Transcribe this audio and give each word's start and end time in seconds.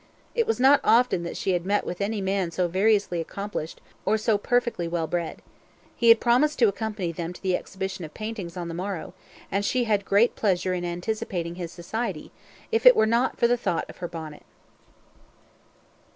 It 0.33 0.47
was 0.47 0.59
not 0.59 0.79
often 0.83 1.21
that 1.21 1.37
she 1.37 1.51
had 1.51 1.63
met 1.63 1.85
with 1.85 2.01
any 2.01 2.21
man 2.21 2.49
so 2.49 2.67
variously 2.67 3.21
accomplished, 3.21 3.79
or 4.03 4.17
so 4.17 4.35
perfectly 4.35 4.87
well 4.87 5.05
bred. 5.05 5.43
He 5.95 6.09
had 6.09 6.19
promised 6.19 6.57
to 6.57 6.67
accompany 6.67 7.11
them 7.11 7.33
to 7.33 7.41
the 7.43 7.55
exhibition 7.55 8.03
of 8.03 8.11
paintings 8.11 8.57
on 8.57 8.67
the 8.67 8.73
morrow, 8.73 9.13
and 9.51 9.63
she 9.63 9.83
had 9.83 10.03
great 10.03 10.35
pleasure 10.35 10.73
in 10.73 10.83
anticipating 10.85 11.53
his 11.53 11.71
society, 11.71 12.31
if 12.71 12.87
it 12.87 12.95
were 12.95 13.05
not 13.05 13.37
for 13.37 13.45
the 13.47 13.57
thought 13.57 13.87
of 13.91 13.97
her 13.97 14.07
bonnet. 14.07 14.41